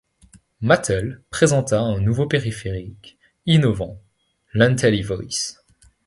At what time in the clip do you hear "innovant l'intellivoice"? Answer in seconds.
3.45-5.63